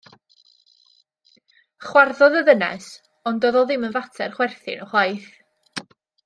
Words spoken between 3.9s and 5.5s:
fater chwerthin ychwaith.